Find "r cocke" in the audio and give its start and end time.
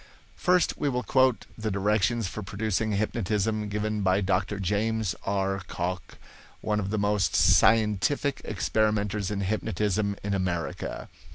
5.27-6.17